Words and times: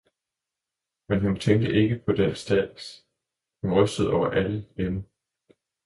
men 1.09 1.21
hun 1.21 1.39
tænkte 1.39 1.73
ikke 1.73 2.03
på 2.05 2.11
den 2.11 2.35
stads, 2.35 3.05
hun 3.61 3.73
rystede 3.73 4.13
over 4.13 4.27
alle 4.29 4.65
lemmer. 4.75 5.01